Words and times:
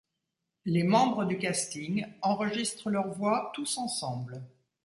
Les 0.65 0.81
membres 0.81 1.25
du 1.25 1.37
casting 1.37 2.07
enregistrent 2.23 2.89
leur 2.89 3.09
voix 3.13 3.51
tous 3.53 3.77
ensemble. 3.77 4.41